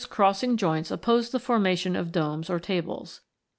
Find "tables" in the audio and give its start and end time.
2.59-3.21